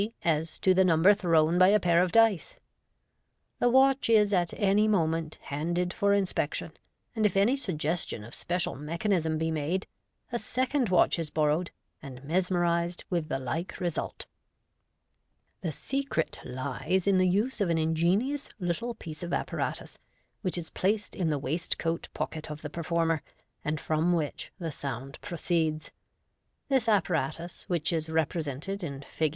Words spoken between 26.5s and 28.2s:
This apparatus, which is